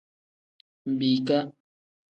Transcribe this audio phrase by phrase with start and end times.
[0.91, 1.37] Mbiika.